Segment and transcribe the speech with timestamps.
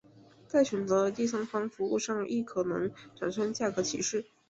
[0.47, 4.25] 在选择的第三方服务上亦可能产生价格歧视。